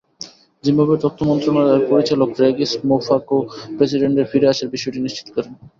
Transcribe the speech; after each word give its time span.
জিম্বাবুয়ের 0.63 1.03
তথ্য 1.05 1.19
মন্ত্রণালয়ের 1.29 1.87
পরিচালক 1.91 2.29
রেগিস 2.41 2.71
মোফোকো 2.89 3.37
প্রেসিডেন্টের 3.77 4.29
ফিরে 4.31 4.47
আসার 4.51 4.71
বিষয়টি 4.75 4.99
নিশ্চিত 5.01 5.27
করেন। 5.35 5.53